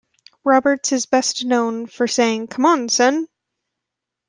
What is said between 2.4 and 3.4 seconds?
C'mon, son!